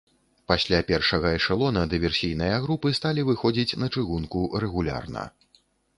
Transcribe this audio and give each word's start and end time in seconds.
Пасля 0.51 0.77
першага 0.91 1.33
эшалона 1.39 1.83
дыверсійныя 1.91 2.55
групы 2.65 2.95
сталі 3.01 3.27
выходзіць 3.29 3.77
на 3.83 3.91
чыгунку 3.95 4.39
рэгулярна. 4.65 5.23